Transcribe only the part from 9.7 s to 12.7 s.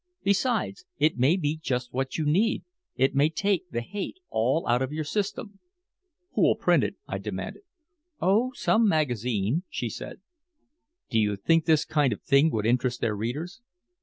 said. "Do you think this kind of thing would